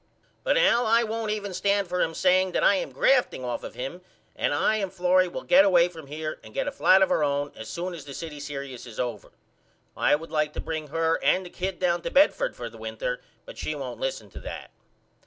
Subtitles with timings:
[0.43, 4.01] But All won't even stand for him saying that I am grafting off of him
[4.35, 7.23] and I and Florrie will get away from here and get a flat of our
[7.23, 9.29] own as soon as the city serious is over.
[9.95, 13.21] I would like to bring her and the kid down to Bedford for the winter
[13.45, 14.71] but she wont listen to that.